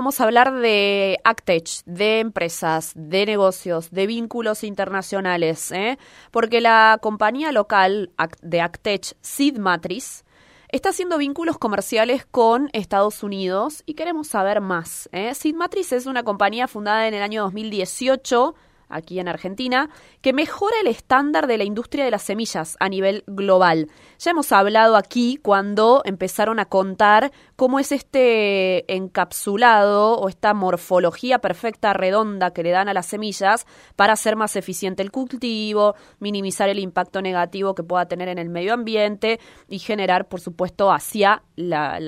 vamos 0.00 0.18
a 0.18 0.24
hablar 0.24 0.54
de 0.54 1.20
Actech, 1.24 1.84
de 1.84 2.20
empresas, 2.20 2.92
de 2.94 3.26
negocios, 3.26 3.90
de 3.90 4.06
vínculos 4.06 4.64
internacionales, 4.64 5.70
¿eh? 5.72 5.98
porque 6.30 6.62
la 6.62 6.98
compañía 7.02 7.52
local 7.52 8.10
de 8.40 8.62
Actech, 8.62 9.14
Seed 9.20 9.58
Matrix, 9.58 10.24
está 10.70 10.88
haciendo 10.88 11.18
vínculos 11.18 11.58
comerciales 11.58 12.24
con 12.24 12.70
Estados 12.72 13.22
Unidos 13.22 13.82
y 13.84 13.92
queremos 13.92 14.28
saber 14.28 14.62
más. 14.62 15.10
¿eh? 15.12 15.34
Seed 15.34 15.54
Matrix 15.54 15.92
es 15.92 16.06
una 16.06 16.22
compañía 16.22 16.66
fundada 16.66 17.06
en 17.06 17.12
el 17.12 17.20
año 17.20 17.42
2018 17.42 18.54
aquí 18.90 19.20
en 19.20 19.28
Argentina, 19.28 19.90
que 20.20 20.32
mejora 20.32 20.74
el 20.80 20.88
estándar 20.88 21.46
de 21.46 21.58
la 21.58 21.64
industria 21.64 22.04
de 22.04 22.10
las 22.10 22.22
semillas 22.22 22.76
a 22.80 22.88
nivel 22.88 23.24
global. 23.26 23.88
Ya 24.18 24.32
hemos 24.32 24.52
hablado 24.52 24.96
aquí 24.96 25.38
cuando 25.42 26.02
empezaron 26.04 26.58
a 26.58 26.66
contar 26.66 27.32
cómo 27.56 27.78
es 27.78 27.92
este 27.92 28.92
encapsulado 28.94 30.18
o 30.18 30.28
esta 30.28 30.54
morfología 30.54 31.38
perfecta 31.38 31.92
redonda 31.92 32.52
que 32.52 32.62
le 32.62 32.70
dan 32.70 32.88
a 32.88 32.94
las 32.94 33.06
semillas 33.06 33.66
para 33.96 34.14
hacer 34.14 34.36
más 34.36 34.56
eficiente 34.56 35.02
el 35.02 35.10
cultivo, 35.10 35.94
minimizar 36.18 36.68
el 36.68 36.78
impacto 36.78 37.22
negativo 37.22 37.74
que 37.74 37.82
pueda 37.82 38.06
tener 38.06 38.28
en 38.28 38.38
el 38.38 38.48
medio 38.48 38.74
ambiente 38.74 39.40
y 39.68 39.78
generar, 39.78 40.28
por 40.28 40.40
supuesto, 40.40 40.92
hacia 40.92 41.42
la, 41.56 41.98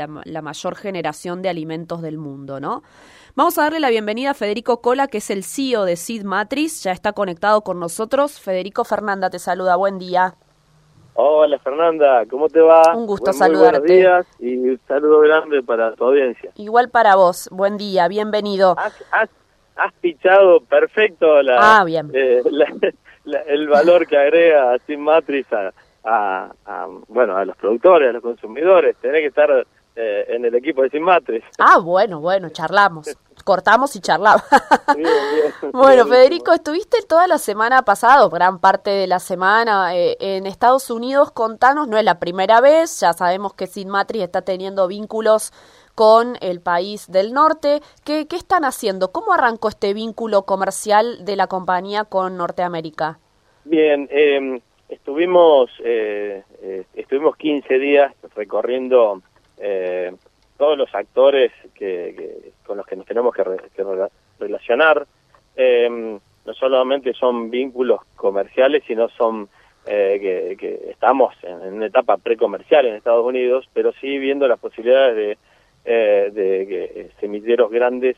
mayor 0.42 0.76
generación 0.76 1.42
de 1.42 1.48
alimentos 1.48 2.02
del 2.02 2.18
mundo, 2.18 2.60
¿no? 2.60 2.82
Vamos 3.34 3.56
a 3.56 3.62
darle 3.62 3.80
la 3.80 3.88
bienvenida 3.88 4.32
a 4.32 4.34
Federico 4.34 4.82
Cola, 4.82 5.08
que 5.08 5.18
es 5.18 5.30
el 5.30 5.42
CEO 5.42 5.86
de 5.86 5.96
Seed 5.96 6.24
Matrix. 6.24 6.71
Ya 6.80 6.92
está 6.92 7.12
conectado 7.12 7.62
con 7.62 7.78
nosotros. 7.78 8.40
Federico 8.40 8.84
Fernanda 8.84 9.30
te 9.30 9.38
saluda. 9.38 9.76
Buen 9.76 9.98
día. 9.98 10.34
Hola 11.14 11.58
Fernanda, 11.58 12.24
¿cómo 12.30 12.48
te 12.48 12.60
va? 12.60 12.96
Un 12.96 13.06
gusto 13.06 13.34
saludarte. 13.34 13.80
buenos 13.80 13.86
días 13.86 14.26
y 14.38 14.56
un 14.56 14.80
saludo 14.88 15.20
grande 15.20 15.62
para 15.62 15.94
tu 15.94 16.04
audiencia. 16.04 16.50
Igual 16.56 16.88
para 16.88 17.16
vos, 17.16 17.50
buen 17.52 17.76
día, 17.76 18.08
bienvenido. 18.08 18.76
Has, 19.10 19.92
pichado 20.00 20.60
perfecto 20.60 21.42
la, 21.42 21.80
ah, 21.80 21.84
bien. 21.84 22.10
Eh, 22.14 22.42
el 23.46 23.68
valor 23.68 24.06
que 24.06 24.16
agrega 24.16 24.78
Seed 24.86 24.98
Matrix 24.98 25.48
a, 26.04 26.50
bueno, 27.08 27.36
a 27.36 27.44
los 27.44 27.56
productores, 27.56 28.08
a 28.08 28.12
los 28.12 28.22
consumidores. 28.22 28.96
Tenés 28.96 29.20
que 29.20 29.26
estar 29.26 29.66
eh, 29.94 30.24
en 30.28 30.44
el 30.46 30.54
equipo 30.54 30.82
de 30.82 30.88
Sinmatres. 30.88 31.44
Ah, 31.58 31.78
bueno, 31.78 32.20
bueno, 32.20 32.48
charlamos. 32.48 33.14
Cortamos 33.42 33.96
y 33.96 34.00
charlamos. 34.00 34.42
bueno, 35.72 36.06
Federico, 36.06 36.52
estuviste 36.52 36.98
toda 37.08 37.26
la 37.26 37.38
semana 37.38 37.82
pasada, 37.82 38.28
gran 38.28 38.58
parte 38.58 38.90
de 38.90 39.06
la 39.06 39.18
semana, 39.18 39.96
eh, 39.96 40.16
en 40.20 40.46
Estados 40.46 40.90
Unidos. 40.90 41.32
Contanos, 41.32 41.88
no 41.88 41.98
es 41.98 42.04
la 42.04 42.18
primera 42.18 42.60
vez, 42.60 43.00
ya 43.00 43.12
sabemos 43.12 43.54
que 43.54 43.66
Sinmatrix 43.66 44.24
está 44.24 44.42
teniendo 44.42 44.86
vínculos 44.88 45.52
con 45.94 46.36
el 46.40 46.60
país 46.60 47.10
del 47.10 47.32
norte. 47.32 47.80
¿Qué, 48.04 48.26
qué 48.26 48.36
están 48.36 48.64
haciendo? 48.64 49.12
¿Cómo 49.12 49.32
arrancó 49.32 49.68
este 49.68 49.94
vínculo 49.94 50.42
comercial 50.42 51.24
de 51.24 51.36
la 51.36 51.46
compañía 51.46 52.04
con 52.04 52.36
Norteamérica? 52.36 53.18
Bien, 53.64 54.08
em, 54.10 54.60
estuvimos, 54.88 55.70
eh, 55.84 56.42
estuvimos 56.94 57.36
15 57.36 57.78
días 57.78 58.12
recorriendo 58.34 59.22
eh, 59.58 60.12
todos 60.62 60.78
los 60.78 60.94
actores 60.94 61.50
que, 61.74 62.52
con 62.64 62.76
los 62.76 62.86
que 62.86 62.94
nos 62.94 63.04
tenemos 63.04 63.34
que, 63.34 63.42
relacionar. 64.38 65.08
Eh, 65.56 66.18
no 66.46 66.54
solamente 66.54 67.14
son 67.14 67.50
vínculos 67.50 67.98
comerciales, 68.14 68.84
sino 68.86 69.08
son 69.08 69.48
eh, 69.86 70.54
que, 70.56 70.88
estamos 70.88 71.34
en, 71.42 71.74
una 71.74 71.86
etapa 71.86 72.16
precomercial 72.16 72.86
en 72.86 72.94
Estados 72.94 73.26
Unidos, 73.26 73.68
pero 73.72 73.92
sí 74.00 74.18
viendo 74.18 74.46
las 74.46 74.60
posibilidades 74.60 75.16
de, 75.16 75.38
eh, 75.84 76.30
de 76.32 76.66
que 76.68 77.10
semilleros 77.18 77.68
grandes 77.68 78.16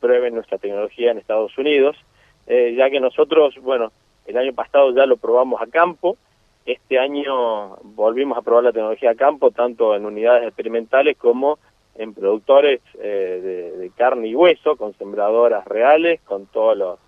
prueben 0.00 0.36
nuestra 0.36 0.56
tecnología 0.56 1.10
en 1.10 1.18
Estados 1.18 1.56
Unidos, 1.58 1.98
ya 2.46 2.88
que 2.88 3.00
nosotros, 3.00 3.56
bueno, 3.60 3.92
el 4.24 4.38
año 4.38 4.54
pasado 4.54 4.94
ya 4.94 5.04
lo 5.04 5.18
probamos 5.18 5.60
a 5.60 5.66
campo, 5.66 6.16
este 6.64 6.98
año 6.98 7.76
volvimos 7.82 8.38
a 8.38 8.42
probar 8.42 8.64
la 8.64 8.72
tecnología 8.72 9.10
a 9.10 9.14
campo, 9.14 9.50
tanto 9.50 9.94
en 9.94 10.06
unidades 10.06 10.44
experimentales 10.44 11.16
como 11.18 11.58
en 11.96 12.14
productores 12.14 12.80
eh, 13.00 13.72
de, 13.78 13.90
carne 13.90 14.28
y 14.28 14.34
hueso, 14.34 14.76
con 14.76 14.94
sembradoras 14.94 15.64
reales, 15.66 16.20
con 16.22 16.46
todos 16.46 16.76
los, 16.76 16.98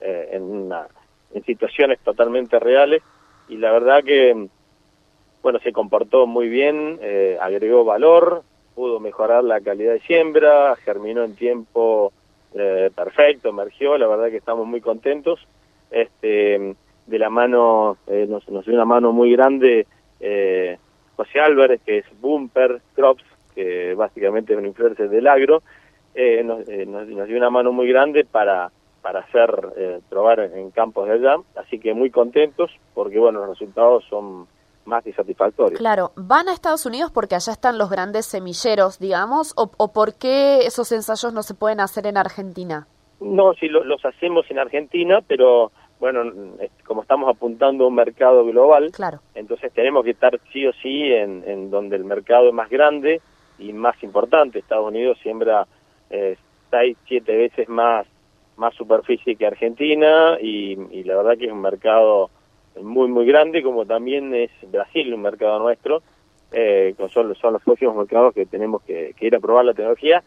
eh, 0.00 0.30
en, 0.32 0.72
situaciones 1.44 1.98
totalmente 2.00 2.58
reales. 2.58 3.02
Y 3.48 3.56
la 3.56 3.72
verdad 3.72 4.02
que, 4.04 4.48
bueno, 5.42 5.58
se 5.60 5.72
comportó 5.72 6.26
muy 6.26 6.48
bien, 6.48 6.98
eh, 7.00 7.38
agregó 7.40 7.84
valor, 7.84 8.42
pudo 8.74 9.00
mejorar 9.00 9.44
la 9.44 9.60
calidad 9.60 9.92
de 9.92 10.00
siembra, 10.00 10.76
germinó 10.76 11.24
en 11.24 11.36
tiempo 11.36 12.12
perfecto, 12.94 13.48
emergió, 13.48 13.96
la 13.96 14.06
verdad 14.06 14.28
que 14.28 14.36
estamos 14.36 14.66
muy 14.66 14.82
contentos. 14.82 15.40
Este, 15.90 16.74
de 17.06 17.18
la 17.18 17.30
mano, 17.30 17.98
eh, 18.06 18.26
nos, 18.28 18.48
nos, 18.48 18.64
dio 18.64 18.74
una 18.74 18.84
mano 18.84 19.12
muy 19.12 19.32
grande 19.32 19.86
eh, 20.20 20.78
José 21.16 21.40
Álvarez, 21.40 21.80
que 21.84 21.98
es 21.98 22.06
Bumper 22.20 22.80
Crops, 22.94 23.24
que 23.54 23.94
básicamente 23.94 24.52
es 24.52 24.58
un 24.58 24.66
influencer 24.66 25.08
del 25.08 25.26
agro, 25.26 25.62
eh, 26.14 26.42
nos, 26.44 26.66
nos, 26.68 27.28
dio 27.28 27.36
una 27.36 27.50
mano 27.50 27.72
muy 27.72 27.88
grande 27.88 28.24
para, 28.24 28.70
para 29.00 29.20
hacer, 29.20 30.02
probar 30.08 30.40
en, 30.40 30.70
campos 30.70 31.08
de 31.08 31.14
allá, 31.14 31.36
así 31.56 31.78
que 31.78 31.94
muy 31.94 32.10
contentos 32.10 32.70
porque 32.94 33.18
bueno, 33.18 33.40
los 33.40 33.50
resultados 33.50 34.04
son 34.10 34.46
más 34.84 35.04
que 35.04 35.12
satisfactorios. 35.12 35.78
Claro, 35.78 36.12
¿van 36.16 36.48
a 36.48 36.52
Estados 36.52 36.84
Unidos 36.86 37.10
porque 37.12 37.34
allá 37.34 37.52
están 37.52 37.78
los 37.78 37.88
grandes 37.88 38.26
semilleros, 38.26 38.98
digamos, 38.98 39.54
o, 39.56 39.70
o 39.76 39.92
por 39.92 40.14
qué 40.18 40.58
esos 40.66 40.90
ensayos 40.92 41.32
no 41.32 41.42
se 41.42 41.54
pueden 41.54 41.80
hacer 41.80 42.06
en 42.06 42.16
Argentina? 42.16 42.86
No, 43.22 43.54
sí, 43.54 43.68
los 43.68 44.04
hacemos 44.04 44.50
en 44.50 44.58
Argentina, 44.58 45.20
pero 45.26 45.70
bueno, 46.00 46.24
como 46.84 47.02
estamos 47.02 47.28
apuntando 47.28 47.84
a 47.84 47.88
un 47.88 47.94
mercado 47.94 48.44
global, 48.44 48.90
claro. 48.90 49.20
entonces 49.36 49.72
tenemos 49.72 50.02
que 50.02 50.10
estar 50.10 50.38
sí 50.52 50.66
o 50.66 50.72
sí 50.82 51.12
en, 51.12 51.70
donde 51.70 51.94
el 51.94 52.04
mercado 52.04 52.48
es 52.48 52.54
más 52.54 52.68
grande 52.68 53.20
y 53.62 53.72
más 53.72 54.00
importante. 54.02 54.58
Estados 54.58 54.88
Unidos 54.88 55.18
siembra 55.22 55.66
eh, 56.10 56.36
seis, 56.70 56.96
siete 57.06 57.36
veces 57.36 57.68
más, 57.68 58.06
más 58.56 58.74
superficie 58.74 59.36
que 59.36 59.46
Argentina 59.46 60.36
y, 60.40 60.76
la 61.04 61.16
verdad 61.16 61.38
que 61.38 61.46
es 61.46 61.52
un 61.52 61.60
mercado 61.60 62.30
muy, 62.80 63.08
muy 63.08 63.26
grande, 63.26 63.62
como 63.62 63.84
también 63.84 64.34
es 64.34 64.50
Brasil, 64.70 65.12
un 65.12 65.22
mercado 65.22 65.58
nuestro. 65.58 66.02
Eh, 66.52 66.94
son, 67.10 67.34
son 67.36 67.54
los 67.54 67.62
próximos 67.62 67.96
mercados 67.96 68.34
que 68.34 68.44
tenemos 68.44 68.82
que, 68.82 69.14
ir 69.20 69.34
a 69.34 69.40
probar 69.40 69.64
la 69.64 69.72
tecnología 69.72 70.22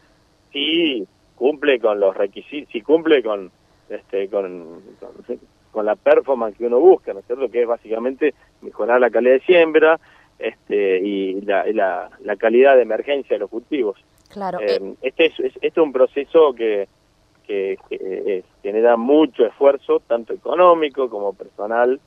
si 0.52 1.06
cumple 1.36 1.78
con 1.78 2.00
los 2.00 2.16
requisitos, 2.16 2.72
si 2.72 2.80
cumple 2.80 3.22
con 3.22 3.50
este 3.88 4.28
con, 4.28 4.82
con 5.70 5.86
la 5.86 5.94
performance 5.94 6.56
que 6.56 6.66
uno 6.66 6.80
busca, 6.80 7.12
¿no 7.12 7.20
es 7.20 7.26
cierto? 7.26 7.48
Que 7.48 7.62
es 7.62 7.68
básicamente 7.68 8.34
mejorar 8.62 9.00
la 9.00 9.10
calidad 9.10 9.34
de 9.34 9.40
siembra 9.40 10.00
este, 10.38 10.98
y 10.98 11.40
la, 11.42 12.10
la, 12.22 12.36
calidad 12.36 12.76
de 12.76 12.82
emergencia 12.82 13.34
de 13.34 13.40
los 13.40 13.50
cultivos. 13.50 13.98
Claro. 14.28 14.58
Eh, 14.60 14.94
este, 15.02 15.26
es, 15.26 15.40
este 15.40 15.66
es 15.66 15.76
un 15.76 15.92
proceso 15.92 16.52
que, 16.54 16.88
que, 17.46 17.78
que 17.88 18.44
genera 18.62 18.96
mucho 18.96 19.46
esfuerzo, 19.46 20.00
tanto 20.06 20.32
económico 20.32 21.08
como 21.08 21.32
personal, 21.32 22.00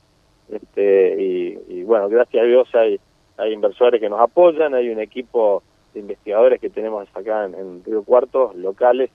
este, 0.50 1.16
y, 1.22 1.58
y, 1.68 1.82
bueno, 1.84 2.08
gracias 2.08 2.42
a 2.42 2.46
Dios 2.46 2.74
hay, 2.74 3.00
hay 3.36 3.52
inversores 3.52 4.00
que 4.00 4.08
nos 4.08 4.20
apoyan, 4.20 4.74
hay 4.74 4.90
un 4.90 5.00
equipo 5.00 5.62
de 5.94 6.00
investigadores 6.00 6.60
que 6.60 6.70
tenemos 6.70 7.08
acá 7.14 7.44
en, 7.44 7.54
en 7.54 7.84
Río 7.84 8.02
Cuarto, 8.02 8.52
locales, 8.54 9.10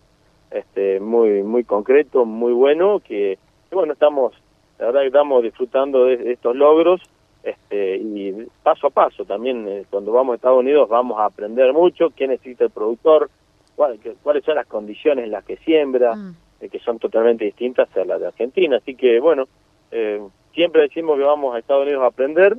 este, 0.52 1.00
muy, 1.00 1.44
muy 1.44 1.64
concreto, 1.64 2.26
muy 2.26 2.54
bueno, 2.54 3.00
que, 3.00 3.38
que 3.70 3.76
bueno, 3.76 3.94
estamos 3.94 4.34
la 4.80 4.88
verdad 4.88 5.02
que 5.02 5.08
estamos 5.08 5.44
disfrutando 5.44 6.06
de, 6.06 6.32
estos 6.34 6.56
logros 6.56 7.02
este, 7.46 7.98
y 7.98 8.48
paso 8.64 8.88
a 8.88 8.90
paso 8.90 9.24
también 9.24 9.68
eh, 9.68 9.86
cuando 9.92 10.12
vamos 10.12 10.34
a 10.34 10.36
Estados 10.38 10.62
Unidos 10.62 10.90
vamos 10.90 11.20
a 11.20 11.26
aprender 11.26 11.72
mucho 11.74 12.10
qué 12.10 12.28
necesita 12.28 12.64
el 12.64 12.72
productor, 12.72 13.30
cuáles 13.76 14.44
son 14.44 14.56
las 14.56 14.66
condiciones 14.66 15.26
en 15.26 15.32
las 15.32 15.46
que 15.46 15.58
siembra, 15.58 16.16
mm. 16.16 16.36
eh, 16.62 16.70
que 16.70 16.80
son 16.80 16.98
totalmente 16.98 17.46
distintas 17.46 17.88
a 17.96 18.04
las 18.04 18.20
de 18.20 18.28
Argentina. 18.28 18.78
Así 18.78 18.96
que 18.96 19.20
bueno, 19.20 19.48
eh, 19.92 20.20
siempre 20.56 20.82
decimos 20.82 21.20
que 21.20 21.24
vamos 21.24 21.54
a 21.56 21.60
Estados 21.60 21.84
Unidos 21.84 22.02
a 22.02 22.08
aprender 22.08 22.58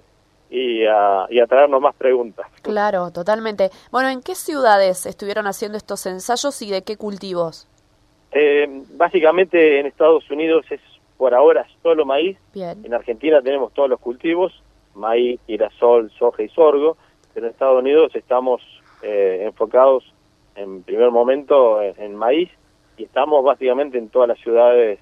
y 0.51 0.85
a, 0.87 1.27
y 1.31 1.41
a 1.41 1.49
traernos 1.49 1.81
más 1.81 1.97
preguntas. 1.97 2.47
Claro, 2.63 3.11
totalmente. 3.11 3.71
Bueno, 3.91 4.09
¿en 4.09 4.23
qué 4.23 4.37
ciudades 4.37 5.05
estuvieron 5.05 5.49
haciendo 5.49 5.77
estos 5.77 6.07
ensayos 6.07 6.63
y 6.63 6.71
de 6.71 6.83
qué 6.83 6.97
cultivos? 6.97 7.69
básicamente 8.99 9.81
en 9.81 9.87
Estados 9.87 10.31
Unidos 10.31 10.67
es 10.69 10.81
por 11.17 11.33
ahora 11.33 11.67
solo 11.83 12.05
maíz. 12.05 12.37
En 12.55 12.93
Argentina 12.93 13.41
tenemos 13.41 13.73
todos 13.73 13.89
los 13.89 13.99
cultivos, 13.99 14.53
maíz, 14.97 15.41
girasol, 15.47 16.11
soja 16.19 16.43
y 16.43 16.49
sorgo, 16.49 16.97
pero 17.33 17.47
en 17.47 17.53
Estados 17.53 17.81
Unidos 17.81 18.15
estamos 18.15 18.63
eh, 19.03 19.43
enfocados 19.45 20.05
en 20.55 20.83
primer 20.83 21.11
momento 21.11 21.83
en, 21.83 22.15
maíz 22.17 22.51
y 22.97 23.05
estamos 23.05 23.45
básicamente 23.45 23.99
en 23.99 24.09
todas 24.09 24.29
las 24.29 24.39
ciudades 24.39 24.99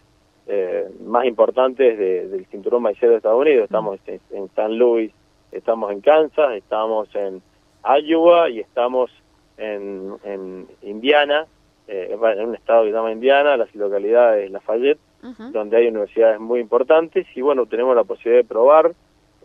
eh, 0.47 0.89
más 1.05 1.25
importantes 1.27 1.97
del 1.97 2.45
cinturón 2.47 2.83
maicero 2.83 3.13
de 3.13 3.19
Estados 3.19 3.41
Unidos. 3.41 3.65
Estamos 3.65 4.01
en, 4.07 4.21
en 4.33 4.49
San 4.55 4.77
Luis, 4.77 5.13
estamos 5.53 5.93
en 5.93 6.01
Kansas, 6.01 6.55
estamos 6.55 7.09
en 7.15 7.41
Iowa 7.85 8.51
y 8.51 8.61
estamos 8.61 9.11
en, 9.57 10.15
en 10.25 10.67
Indiana 10.83 11.47
eh, 11.87 12.11
en 12.13 12.49
un 12.49 12.55
estado 12.55 12.85
que 12.85 12.91
se 12.91 12.97
llama 12.97 13.13
Indiana, 13.13 13.57
la 13.59 13.69
localidad 13.75 14.39
es 14.39 14.51
Lafayette, 14.51 14.99
donde 15.53 15.77
hay 15.79 15.89
universidades 15.89 16.39
muy 16.39 16.61
importantes 16.61 17.27
y 17.35 17.41
bueno, 17.41 17.65
tenemos 17.67 17.97
la 17.97 18.05
posibilidad 18.05 18.43
de 18.43 18.49
probar 18.49 18.93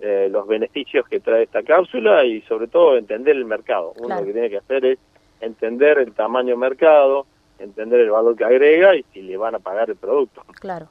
eh, 0.01 0.29
los 0.31 0.47
beneficios 0.47 1.07
que 1.07 1.19
trae 1.19 1.43
esta 1.43 1.63
cápsula 1.63 2.23
y 2.23 2.41
sobre 2.43 2.67
todo 2.67 2.97
entender 2.97 3.35
el 3.35 3.45
mercado. 3.45 3.93
Uno 3.99 4.19
lo 4.19 4.25
que 4.25 4.33
tiene 4.33 4.49
que 4.49 4.57
hacer 4.57 4.85
es 4.85 4.99
entender 5.41 5.97
el 5.99 6.13
tamaño 6.13 6.55
mercado, 6.57 7.25
entender 7.57 8.01
el 8.01 8.09
valor 8.09 8.35
que 8.35 8.45
agrega 8.45 8.95
y 8.95 9.03
si 9.13 9.21
le 9.21 9.37
van 9.37 9.55
a 9.55 9.59
pagar 9.59 9.89
el 9.89 9.95
producto. 9.95 10.43
Claro. 10.59 10.87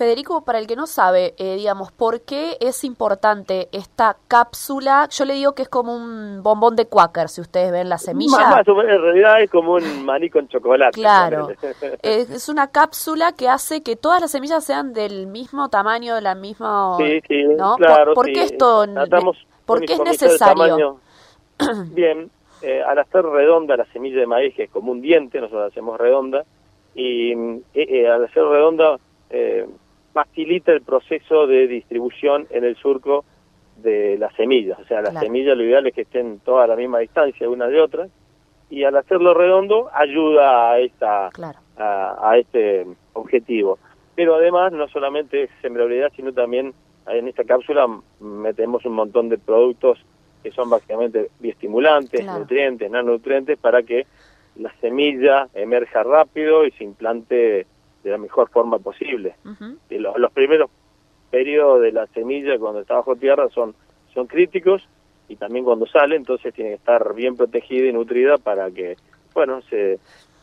Federico, 0.00 0.46
para 0.46 0.58
el 0.58 0.66
que 0.66 0.76
no 0.76 0.86
sabe, 0.86 1.34
eh, 1.36 1.56
digamos, 1.56 1.92
¿por 1.92 2.22
qué 2.22 2.56
es 2.58 2.84
importante 2.84 3.68
esta 3.70 4.16
cápsula? 4.28 5.06
Yo 5.10 5.26
le 5.26 5.34
digo 5.34 5.54
que 5.54 5.60
es 5.60 5.68
como 5.68 5.94
un 5.94 6.42
bombón 6.42 6.74
de 6.74 6.86
Quaker, 6.86 7.28
si 7.28 7.42
ustedes 7.42 7.70
ven 7.70 7.90
la 7.90 7.98
semilla. 7.98 8.62
en 8.66 9.02
realidad 9.02 9.42
es 9.42 9.50
como 9.50 9.74
un 9.74 10.06
maní 10.06 10.30
con 10.30 10.48
chocolate. 10.48 10.92
Claro. 10.98 11.48
es 12.02 12.48
una 12.48 12.68
cápsula 12.68 13.32
que 13.32 13.50
hace 13.50 13.82
que 13.82 13.94
todas 13.94 14.22
las 14.22 14.30
semillas 14.30 14.64
sean 14.64 14.94
del 14.94 15.26
mismo 15.26 15.68
tamaño, 15.68 16.14
de 16.14 16.22
la 16.22 16.34
misma... 16.34 16.96
Sí, 16.96 17.20
sí, 17.28 17.44
claro. 17.76 18.14
¿Por, 18.14 18.32
qué 18.32 18.44
esto? 18.44 18.86
¿Por 19.66 19.84
qué 19.84 19.92
es 19.92 20.00
necesario? 20.00 20.98
Bien, 21.92 22.30
eh, 22.62 22.82
al 22.82 22.98
hacer 23.00 23.22
redonda 23.22 23.76
la 23.76 23.84
semilla 23.92 24.20
de 24.20 24.26
maíz, 24.26 24.54
que 24.54 24.62
es 24.62 24.70
como 24.70 24.92
un 24.92 25.02
diente, 25.02 25.42
nosotros 25.42 25.70
hacemos 25.70 26.00
redonda, 26.00 26.46
y 26.94 27.32
eh, 27.74 28.08
al 28.08 28.24
hacer 28.24 28.44
redonda 28.44 28.96
facilita 30.12 30.72
el 30.72 30.82
proceso 30.82 31.46
de 31.46 31.66
distribución 31.66 32.46
en 32.50 32.64
el 32.64 32.76
surco 32.76 33.24
de 33.76 34.18
las 34.18 34.34
semillas. 34.34 34.78
O 34.78 34.84
sea, 34.84 35.00
las 35.00 35.18
semillas 35.18 35.56
lo 35.56 35.64
ideal 35.64 35.86
es 35.86 35.94
que 35.94 36.02
estén 36.02 36.40
todas 36.40 36.64
a 36.64 36.68
la 36.68 36.76
misma 36.76 36.98
distancia 36.98 37.48
una 37.48 37.66
de 37.66 37.80
otra 37.80 38.08
y 38.68 38.84
al 38.84 38.96
hacerlo 38.96 39.34
redondo 39.34 39.90
ayuda 39.92 40.72
a 40.72 40.78
esta 40.78 41.30
a, 41.76 42.36
este 42.38 42.86
objetivo. 43.14 43.78
Pero 44.14 44.34
además 44.34 44.72
no 44.72 44.86
solamente 44.88 45.44
es 45.44 45.50
sembrabilidad, 45.62 46.12
sino 46.14 46.32
también 46.32 46.74
en 47.06 47.28
esta 47.28 47.44
cápsula 47.44 47.86
metemos 48.20 48.84
un 48.84 48.92
montón 48.92 49.28
de 49.28 49.38
productos 49.38 49.98
que 50.42 50.52
son 50.52 50.70
básicamente 50.70 51.30
bioestimulantes, 51.40 52.24
nutrientes, 52.24 52.90
nanonutrientes 52.90 53.58
para 53.58 53.82
que 53.82 54.06
la 54.56 54.72
semilla 54.80 55.48
emerja 55.54 56.02
rápido 56.02 56.66
y 56.66 56.70
se 56.72 56.84
implante 56.84 57.66
de 58.02 58.10
la 58.10 58.18
mejor 58.18 58.48
forma 58.50 58.78
posible. 58.78 59.34
los, 59.90 60.32
primeros 60.32 60.70
periodos 61.30 61.82
de 61.82 61.92
la 61.92 62.06
semilla 62.08 62.58
cuando 62.58 62.80
está 62.80 62.94
bajo 62.94 63.16
tierra 63.16 63.48
son, 63.50 63.74
son 64.14 64.26
críticos 64.26 64.86
y 65.28 65.36
también 65.36 65.64
cuando 65.64 65.86
sale, 65.86 66.16
entonces 66.16 66.52
tiene 66.54 66.70
que 66.70 66.76
estar 66.76 67.14
bien 67.14 67.36
protegida 67.36 67.88
y 67.88 67.92
nutrida 67.92 68.36
para 68.38 68.70
que, 68.70 68.96
bueno, 69.34 69.60
se, 69.62 69.98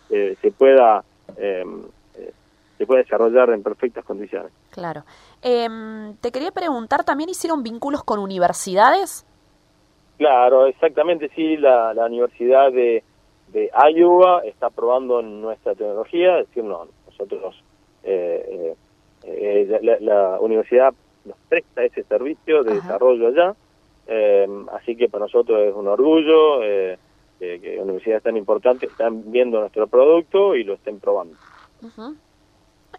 se 0.10 0.52
pueda... 0.58 1.04
Em, 1.38 1.82
eh, 2.16 2.32
se 2.78 2.86
pueda 2.86 3.02
desarrollar 3.02 3.50
en 3.50 3.64
perfectas 3.64 4.06
condiciones. 4.06 4.52
Claro. 4.70 5.04
Em, 5.42 6.16
te 6.18 6.32
quería 6.32 6.52
preguntar, 6.52 7.04
¿también 7.04 7.30
hicieron 7.30 7.64
vínculos 7.64 8.04
con 8.04 8.20
universidades? 8.20 9.26
Claro, 10.18 10.68
exactamente, 10.68 11.30
sí, 11.36 11.58
la, 11.58 11.94
la 11.94 12.06
Universidad 12.06 12.72
de, 12.72 13.04
de 13.50 13.70
Iowa 13.94 14.42
está 14.46 14.70
probando 14.70 15.22
nuestra 15.22 15.76
tecnología, 15.76 16.40
es 16.40 16.48
decir, 16.48 16.64
no, 16.64 16.88
nosotros, 17.20 17.56
eh, 18.04 18.76
eh, 19.24 19.68
eh 19.70 20.00
la, 20.02 20.40
universidad 20.40 20.94
nos 21.26 21.38
presta 21.50 21.84
ese 21.84 22.04
servicio 22.04 22.64
de 22.64 22.76
desarrollo 22.76 23.28
allá, 23.28 23.56
eh, 24.08 24.48
así 24.74 24.96
que 24.96 25.10
para 25.10 25.26
nosotros 25.26 25.60
es 25.62 25.76
un 25.76 25.88
orgullo 25.88 26.62
que 27.40 27.80
universidades 27.80 28.24
tan 28.24 28.38
importantes 28.38 28.90
están 28.90 29.32
viendo 29.32 29.60
nuestro 29.60 29.88
producto 29.88 30.56
y 30.56 30.64
lo 30.64 30.74
estén 30.74 31.00
probando. 31.00 31.36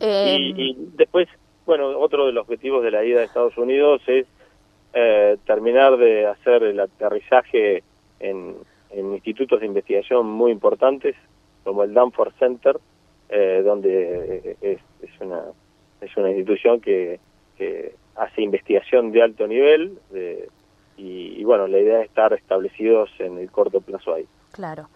y, 0.00 0.76
después, 0.96 1.28
bueno, 1.66 1.98
otro 1.98 2.26
de 2.26 2.32
los 2.32 2.42
objetivos 2.42 2.84
de 2.84 2.90
la 2.90 3.04
ida 3.04 3.18
de 3.18 3.24
Estados 3.24 3.56
Unidos 3.56 4.02
es 4.06 4.26
terminar 5.44 5.96
de 5.96 6.26
hacer 6.26 6.62
el 6.62 6.78
aterrizaje 6.80 7.82
en, 8.20 8.56
en 8.90 9.14
institutos 9.14 9.60
de 9.60 9.66
investigación 9.66 10.26
muy 10.26 10.52
importantes, 10.52 11.16
como 11.64 11.82
el 11.82 11.94
Danforth 11.94 12.38
Center, 12.38 12.78
eh, 13.28 13.62
donde 13.64 14.56
es, 14.60 14.80
es, 15.02 15.20
una, 15.20 15.42
es 16.00 16.16
una 16.16 16.30
institución 16.30 16.80
que, 16.80 17.20
que 17.56 17.94
hace 18.16 18.42
investigación 18.42 19.12
de 19.12 19.22
alto 19.22 19.46
nivel 19.46 19.98
y, 20.98 21.44
bueno, 21.44 21.68
la 21.68 21.78
idea 21.78 22.00
es 22.00 22.06
estar 22.06 22.32
establecidos 22.32 23.08
en 23.20 23.38
el 23.38 23.50
corto 23.50 23.80
plazo 23.80 24.14
ahí. 24.14 24.26
Claro. 24.50 24.88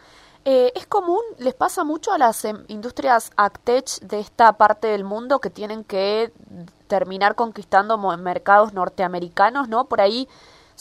Eh, 0.45 0.73
¿Es 0.75 0.87
común, 0.87 1.21
les 1.39 1.55
pasa 1.55 1.85
mucho 1.85 2.13
a 2.13 2.19
las 2.19 2.45
em, 2.45 2.65
industrias 2.67 3.31
AgTech 3.37 4.01
de 4.01 4.19
esta 4.19 4.53
parte 4.55 4.89
del 4.89 5.05
mundo 5.05 5.39
que 5.39 5.51
tienen 5.51 5.85
que 5.85 6.33
terminar 6.89 7.37
conquistando 7.37 7.97
mercados 8.19 8.75
norteamericanos, 8.75 9.69
¿no? 9.69 9.85
Por 9.85 10.01
ahí 10.01 10.27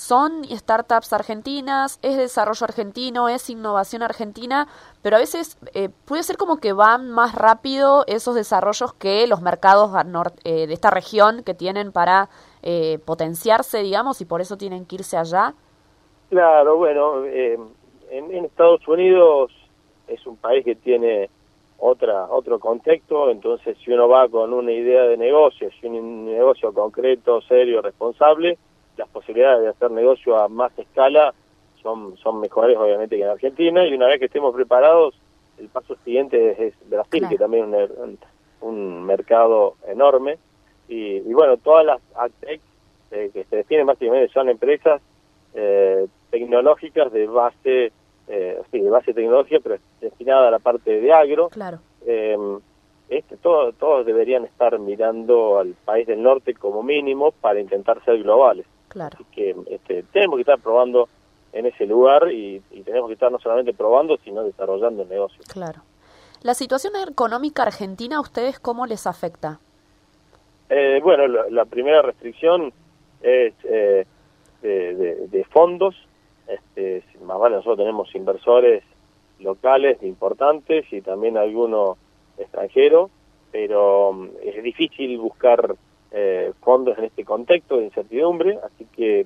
son 0.01 0.43
startups 0.45 1.13
argentinas, 1.13 1.99
es 2.01 2.17
desarrollo 2.17 2.63
argentino, 2.63 3.29
es 3.29 3.51
innovación 3.51 4.01
argentina, 4.01 4.67
pero 5.03 5.17
a 5.17 5.19
veces 5.19 5.59
eh, 5.75 5.89
puede 6.05 6.23
ser 6.23 6.37
como 6.37 6.57
que 6.57 6.73
van 6.73 7.11
más 7.11 7.35
rápido 7.35 8.03
esos 8.07 8.33
desarrollos 8.33 8.95
que 8.95 9.27
los 9.27 9.43
mercados 9.43 9.91
eh, 10.43 10.65
de 10.65 10.73
esta 10.73 10.89
región 10.89 11.43
que 11.43 11.53
tienen 11.53 11.91
para 11.91 12.29
eh, 12.63 12.97
potenciarse, 13.05 13.83
digamos, 13.83 14.21
y 14.21 14.25
por 14.25 14.41
eso 14.41 14.57
tienen 14.57 14.87
que 14.87 14.95
irse 14.95 15.17
allá. 15.17 15.53
Claro, 16.31 16.77
bueno, 16.77 17.23
en, 17.23 17.69
en, 18.09 18.45
Estados 18.45 18.87
Unidos 18.87 19.51
es 20.07 20.25
un 20.25 20.35
país 20.35 20.65
que 20.65 20.75
tiene 20.75 21.29
otra 21.77 22.25
otro 22.25 22.59
contexto, 22.59 23.29
entonces 23.29 23.77
si 23.85 23.91
uno 23.91 24.07
va 24.09 24.27
con 24.29 24.51
una 24.51 24.71
idea 24.71 25.03
de 25.03 25.17
negocio, 25.17 25.69
si 25.79 25.85
un 25.85 26.25
negocio 26.25 26.73
concreto, 26.73 27.39
serio, 27.41 27.83
responsable, 27.83 28.57
las 29.01 29.09
posibilidades 29.09 29.63
de 29.63 29.69
hacer 29.69 29.89
negocio 29.89 30.37
a 30.37 30.47
más 30.47 30.71
escala 30.77 31.33
son, 31.81 32.15
son 32.17 32.39
mejores 32.39 32.77
obviamente 32.77 33.17
que 33.17 33.23
en 33.23 33.29
Argentina. 33.29 33.85
Y 33.85 33.93
una 33.95 34.05
vez 34.05 34.19
que 34.19 34.25
estemos 34.25 34.53
preparados 34.53 35.15
el 35.57 35.67
paso 35.69 35.95
siguiente 36.05 36.67
es, 36.67 36.73
Brasil 36.87 37.25
que 37.27 37.37
también 37.37 37.73
es 37.73 37.89
un, 38.61 39.03
mercado 39.05 39.75
enorme. 39.87 40.37
Y, 40.87 41.19
bueno 41.33 41.57
todas 41.57 41.85
las 41.85 42.01
Agtech 42.15 42.61
eh, 43.11 43.31
que 43.33 43.43
se 43.45 43.55
definen 43.55 43.87
básicamente 43.87 44.31
son 44.33 44.49
empresas 44.49 45.01
eh, 45.53 46.07
tecnológicas 46.29 47.11
de 47.11 47.27
base 47.27 47.91
eh, 48.27 48.61
sí, 48.71 48.79
de 48.79 48.89
base 48.89 49.13
tecnológica 49.13 49.59
pero 49.63 49.77
destinada 49.99 50.47
a 50.47 50.51
la 50.51 50.59
parte 50.59 51.01
de 51.01 51.11
agro. 51.11 51.49
Claro. 51.49 51.79
Em, 52.05 52.59
este, 53.09 53.35
todo, 53.37 53.73
todos 53.73 54.05
deberían 54.05 54.45
estar 54.45 54.77
mirando 54.79 55.59
al 55.59 55.73
país 55.85 56.07
del 56.07 56.21
norte 56.21 56.53
como 56.53 56.81
mínimo 56.81 57.31
para 57.31 57.59
intentar 57.59 58.03
ser 58.05 58.23
globales. 58.23 58.65
Claro. 58.91 59.15
Así 59.15 59.25
que 59.31 59.55
este, 59.69 60.03
tenemos 60.11 60.35
que 60.35 60.41
estar 60.41 60.59
probando 60.59 61.07
en 61.53 61.65
ese 61.65 61.85
lugar 61.85 62.29
y, 62.29 62.59
tenemos 62.83 63.07
que 63.07 63.13
estar 63.13 63.31
no 63.31 63.39
solamente 63.39 63.73
probando, 63.73 64.17
sino 64.17 64.43
desarrollando 64.43 65.03
el 65.03 65.09
negocio. 65.09 65.41
Claro. 65.47 65.81
¿La 66.41 66.53
situación 66.55 66.93
económica 67.07 67.63
argentina 67.63 68.17
a 68.17 68.21
ustedes 68.21 68.59
cómo 68.59 68.85
les 68.85 69.07
afecta? 69.07 69.59
Eh, 70.69 70.99
bueno, 71.01 71.25
la, 71.27 71.65
primera 71.65 72.01
restricción 72.01 72.73
es 73.21 73.53
eh, 73.63 74.05
de, 74.61 75.47
fondos. 75.49 75.95
Este, 76.47 77.05
más 77.23 77.39
vale, 77.39 77.55
nosotros 77.55 77.77
tenemos 77.77 78.13
inversores 78.13 78.83
locales 79.39 80.03
importantes 80.03 80.91
y 80.91 81.01
también 81.01 81.37
algunos 81.37 81.97
extranjeros, 82.37 83.09
pero 83.51 84.11
mm, 84.11 84.29
es 84.43 84.63
difícil 84.63 85.17
buscar 85.17 85.75
eh, 86.11 86.51
fondos 86.61 86.97
en 86.97 87.05
este 87.05 87.23
contexto 87.23 87.77
de 87.77 87.85
incertidumbre, 87.85 88.59
así 88.63 88.85
que 88.95 89.25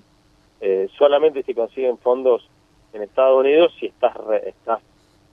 eh, 0.61 0.87
solamente 0.97 1.43
se 1.43 1.55
consiguen 1.55 1.97
fondos 1.97 2.47
en 2.93 3.01
Estados 3.01 3.39
Unidos 3.39 3.73
si 3.79 3.87
estás, 3.87 4.15
estás 4.45 4.81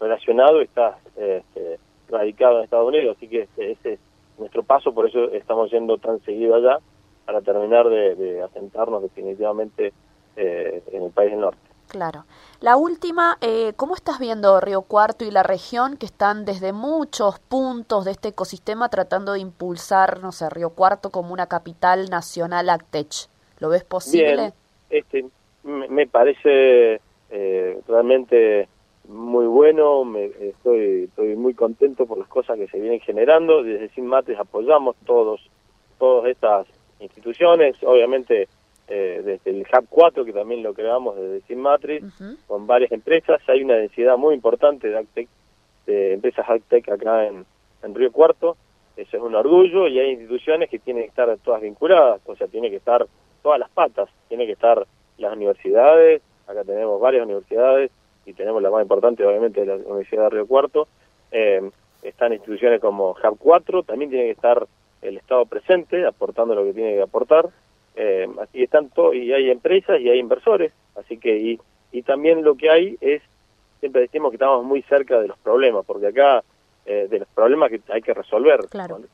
relacionado, 0.00 0.60
estás 0.60 0.96
este, 1.16 1.78
radicado 2.08 2.58
en 2.58 2.64
Estados 2.64 2.88
Unidos, 2.88 3.16
así 3.16 3.28
que 3.28 3.48
ese, 3.56 3.92
es 3.92 4.00
nuestro 4.38 4.62
paso, 4.62 4.92
por 4.92 5.08
eso 5.08 5.30
estamos 5.32 5.70
yendo 5.70 5.98
tan 5.98 6.20
seguido 6.22 6.54
allá, 6.54 6.78
para 7.24 7.40
terminar 7.40 7.88
de, 7.88 8.42
asentarnos 8.42 9.02
definitivamente 9.02 9.92
eh, 10.36 10.82
en 10.90 11.02
el 11.04 11.10
país 11.12 11.30
del 11.30 11.40
norte. 11.40 11.71
Claro. 11.92 12.24
La 12.62 12.78
última, 12.78 13.36
eh, 13.42 13.74
¿cómo 13.76 13.94
estás 13.94 14.18
viendo 14.18 14.58
Río 14.60 14.80
Cuarto 14.80 15.26
y 15.26 15.30
la 15.30 15.42
región 15.42 15.98
que 15.98 16.06
están 16.06 16.46
desde 16.46 16.72
muchos 16.72 17.38
puntos 17.38 18.06
de 18.06 18.12
este 18.12 18.28
ecosistema 18.28 18.88
tratando 18.88 19.34
de 19.34 19.40
impulsar, 19.40 20.20
no 20.20 20.32
sé, 20.32 20.48
Río 20.48 20.70
Cuarto 20.70 21.10
como 21.10 21.34
una 21.34 21.48
capital 21.48 22.08
nacional 22.08 22.70
Actech? 22.70 23.28
¿Lo 23.58 23.68
ves 23.68 23.84
posible? 23.84 24.36
Bien, 24.36 24.52
este, 24.88 25.26
me 25.64 26.06
parece 26.06 26.98
eh, 27.28 27.80
realmente 27.86 28.68
muy 29.06 29.44
bueno, 29.44 30.06
me, 30.06 30.30
estoy, 30.40 31.04
estoy 31.10 31.36
muy 31.36 31.52
contento 31.52 32.06
por 32.06 32.16
las 32.16 32.28
cosas 32.28 32.56
que 32.56 32.68
se 32.68 32.80
vienen 32.80 33.00
generando, 33.00 33.62
desde 33.62 33.90
Sin 33.90 34.06
Mates 34.06 34.38
apoyamos 34.38 34.96
todos, 35.04 35.42
todas 35.98 36.30
estas 36.30 36.66
instituciones, 37.00 37.76
obviamente 37.82 38.48
eh, 38.88 39.22
desde 39.24 39.50
el 39.50 39.60
Hub 39.62 39.86
4, 39.88 40.24
que 40.24 40.32
también 40.32 40.62
lo 40.62 40.74
creamos 40.74 41.16
desde 41.16 41.40
Sinmatrix, 41.46 42.04
con 42.46 42.66
varias 42.66 42.92
empresas. 42.92 43.40
Hay 43.48 43.62
una 43.62 43.74
densidad 43.74 44.16
muy 44.16 44.34
importante 44.34 44.88
de 44.88 44.98
Actec 44.98 45.28
de 45.86 46.14
empresas 46.14 46.46
high-tech 46.46 46.88
acá 46.90 47.26
en, 47.26 47.44
en 47.82 47.94
Río 47.94 48.12
Cuarto. 48.12 48.56
Eso 48.96 49.16
es 49.16 49.22
un 49.22 49.34
orgullo 49.34 49.88
y 49.88 49.98
hay 49.98 50.10
instituciones 50.10 50.68
que 50.68 50.78
tienen 50.78 51.04
que 51.04 51.08
estar 51.08 51.34
todas 51.38 51.62
vinculadas, 51.62 52.20
o 52.26 52.36
sea, 52.36 52.46
tiene 52.46 52.70
que 52.70 52.76
estar 52.76 53.06
todas 53.42 53.58
las 53.58 53.70
patas, 53.70 54.08
tiene 54.28 54.46
que 54.46 54.52
estar 54.52 54.86
las 55.18 55.32
universidades, 55.32 56.20
acá 56.46 56.62
tenemos 56.64 57.00
varias 57.00 57.24
universidades 57.24 57.90
y 58.26 58.34
tenemos 58.34 58.62
la 58.62 58.70
más 58.70 58.82
importante 58.82 59.24
obviamente 59.24 59.64
la 59.64 59.76
Universidad 59.76 60.24
de 60.24 60.30
Río 60.30 60.46
Cuarto, 60.46 60.88
eh, 61.30 61.70
están 62.02 62.32
instituciones 62.32 62.80
como 62.80 63.10
Hub 63.12 63.38
4, 63.38 63.82
también 63.84 64.10
tiene 64.10 64.26
que 64.26 64.32
estar 64.32 64.66
el 65.00 65.16
Estado 65.16 65.46
presente 65.46 66.06
aportando 66.06 66.54
lo 66.54 66.64
que 66.64 66.74
tiene 66.74 66.94
que 66.94 67.02
aportar, 67.02 67.48
eh, 68.02 68.26
y 68.52 68.64
están 68.64 68.90
y 69.12 69.32
hay 69.32 69.50
empresas 69.50 70.00
y 70.00 70.10
hay 70.10 70.18
inversores, 70.18 70.72
así 70.96 71.18
que 71.18 71.36
y, 71.36 71.60
y 71.92 72.02
también 72.02 72.42
lo 72.42 72.56
que 72.56 72.68
hay 72.68 72.96
es, 73.00 73.22
siempre 73.78 74.02
decimos 74.02 74.30
que 74.30 74.36
estamos 74.36 74.64
muy 74.64 74.82
cerca 74.82 75.20
de 75.20 75.28
los 75.28 75.38
problemas, 75.38 75.86
porque 75.86 76.08
acá 76.08 76.42
eh, 76.84 77.06
de 77.08 77.20
los 77.20 77.28
problemas 77.28 77.70
que 77.70 77.80
hay 77.92 78.02
que 78.02 78.12
resolver, 78.12 78.58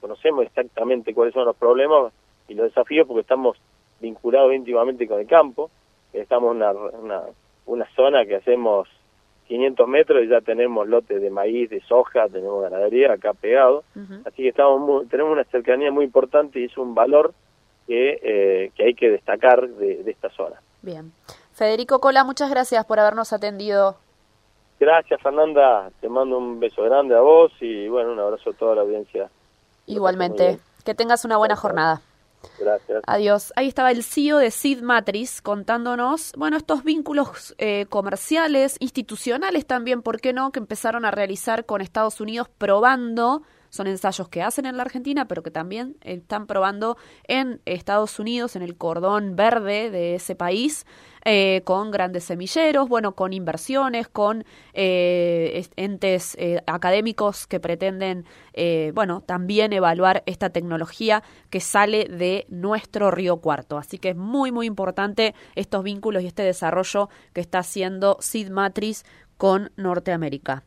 conocemos 0.00 0.46
exactamente 0.46 1.12
cuáles 1.12 1.34
son 1.34 1.44
los 1.44 1.56
problemas 1.56 2.14
y 2.48 2.54
los 2.54 2.64
desafíos 2.64 3.06
porque 3.06 3.20
estamos 3.20 3.58
vinculados 4.00 4.54
íntimamente 4.54 5.06
con 5.06 5.20
el 5.20 5.26
campo, 5.26 5.70
estamos 6.14 6.52
en 6.52 6.62
una, 6.62 6.72
una, 6.72 7.22
una 7.66 7.86
zona 7.94 8.24
que 8.24 8.36
hacemos 8.36 8.88
500 9.48 9.86
metros 9.86 10.24
y 10.24 10.28
ya 10.28 10.40
tenemos 10.40 10.88
lotes 10.88 11.20
de 11.20 11.28
maíz, 11.28 11.68
de 11.68 11.80
soja, 11.82 12.26
tenemos 12.28 12.62
ganadería 12.62 13.12
acá 13.12 13.34
pegado, 13.34 13.84
así 14.24 14.44
que 14.44 14.48
estamos 14.48 15.06
tenemos 15.10 15.32
una 15.32 15.44
cercanía 15.44 15.92
muy 15.92 16.06
importante 16.06 16.58
y 16.58 16.64
es 16.64 16.78
un 16.78 16.94
valor 16.94 17.34
que, 17.88 18.20
eh, 18.22 18.70
que 18.76 18.84
hay 18.84 18.94
que 18.94 19.10
destacar 19.10 19.66
de, 19.66 20.04
de 20.04 20.10
esta 20.10 20.28
zona. 20.30 20.60
Bien. 20.82 21.10
Federico 21.52 21.98
Cola, 21.98 22.22
muchas 22.22 22.50
gracias 22.50 22.84
por 22.84 23.00
habernos 23.00 23.32
atendido. 23.32 23.96
Gracias, 24.78 25.20
Fernanda. 25.20 25.90
Te 26.00 26.08
mando 26.08 26.38
un 26.38 26.60
beso 26.60 26.82
grande 26.84 27.16
a 27.16 27.20
vos 27.20 27.50
y 27.60 27.88
bueno, 27.88 28.12
un 28.12 28.20
abrazo 28.20 28.50
a 28.50 28.52
toda 28.52 28.76
la 28.76 28.82
audiencia. 28.82 29.28
Igualmente. 29.86 30.60
Que 30.84 30.94
tengas 30.94 31.24
una 31.24 31.36
buena 31.36 31.56
jornada. 31.56 32.00
Gracias. 32.60 33.02
Adiós. 33.06 33.52
Ahí 33.56 33.66
estaba 33.66 33.90
el 33.90 34.04
CEO 34.04 34.38
de 34.38 34.50
Sid 34.50 34.82
Matrix 34.82 35.42
contándonos, 35.42 36.32
bueno, 36.36 36.56
estos 36.56 36.84
vínculos 36.84 37.54
eh, 37.58 37.86
comerciales, 37.88 38.76
institucionales 38.78 39.66
también, 39.66 40.02
¿por 40.02 40.20
qué 40.20 40.32
no?, 40.32 40.52
que 40.52 40.60
empezaron 40.60 41.04
a 41.04 41.10
realizar 41.10 41.64
con 41.64 41.80
Estados 41.80 42.20
Unidos 42.20 42.48
probando 42.58 43.42
son 43.70 43.86
ensayos 43.86 44.28
que 44.28 44.42
hacen 44.42 44.66
en 44.66 44.76
la 44.76 44.82
Argentina, 44.82 45.26
pero 45.26 45.42
que 45.42 45.50
también 45.50 45.96
están 46.02 46.46
probando 46.46 46.96
en 47.24 47.60
Estados 47.64 48.18
Unidos, 48.18 48.56
en 48.56 48.62
el 48.62 48.76
cordón 48.76 49.36
verde 49.36 49.90
de 49.90 50.14
ese 50.14 50.34
país, 50.34 50.86
eh, 51.24 51.62
con 51.64 51.90
grandes 51.90 52.24
semilleros, 52.24 52.88
bueno, 52.88 53.14
con 53.14 53.32
inversiones, 53.32 54.08
con 54.08 54.44
eh, 54.72 55.66
entes 55.76 56.36
eh, 56.38 56.62
académicos 56.66 57.46
que 57.46 57.60
pretenden, 57.60 58.24
bueno, 58.92 59.20
también 59.20 59.72
evaluar 59.72 60.22
esta 60.26 60.50
tecnología 60.50 61.22
que 61.48 61.60
sale 61.60 62.06
de 62.06 62.46
nuestro 62.48 63.10
río 63.10 63.36
Cuarto. 63.36 63.78
Así 63.78 63.98
que 63.98 64.10
es 64.10 64.16
muy, 64.16 64.50
muy 64.50 64.66
importante 64.66 65.34
estos 65.54 65.84
vínculos 65.84 66.22
y 66.22 66.26
este 66.26 66.42
desarrollo 66.42 67.08
que 67.32 67.40
está 67.40 67.60
haciendo 67.60 68.16
Sid 68.20 68.50
Matrix 68.50 69.04
con 69.36 69.70
Norteamérica. 69.76 70.64